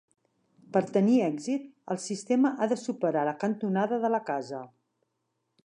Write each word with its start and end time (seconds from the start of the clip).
Per 0.77 0.81
tenir 0.95 1.17
èxit, 1.25 1.67
el 1.95 1.99
sistema 2.05 2.53
ha 2.57 2.69
de 2.73 2.79
superar 2.85 3.27
la 3.29 3.37
cantonada 3.45 4.01
de 4.07 4.15
la 4.15 4.25
casa. 4.31 4.67